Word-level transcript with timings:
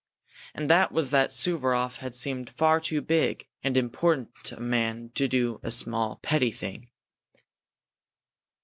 And 0.55 0.67
that 0.67 0.91
was 0.91 1.11
that 1.11 1.29
Suvaroff 1.31 1.97
had 1.97 2.15
seemed 2.15 2.49
far 2.49 2.79
too 2.79 3.03
big 3.03 3.47
and 3.63 3.77
important 3.77 4.51
a 4.51 4.59
man 4.59 5.11
to 5.13 5.27
do 5.27 5.59
a 5.61 5.69
small, 5.69 6.15
petty 6.23 6.49
thing. 6.49 6.89